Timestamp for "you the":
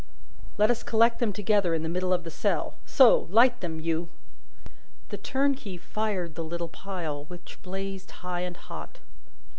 3.79-5.17